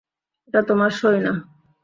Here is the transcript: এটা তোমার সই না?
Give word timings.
এটা 0.47 0.61
তোমার 0.69 0.91
সই 0.99 1.17
না? 1.25 1.33